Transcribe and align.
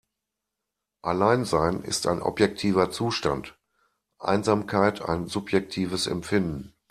Alleinsein 1.03 1.81
ist 1.83 2.07
ein 2.07 2.23
objektiver 2.23 2.89
Zustand, 2.89 3.59
Einsamkeit 4.17 5.03
ein 5.03 5.27
subjektives 5.27 6.07
Empfinden. 6.07 6.73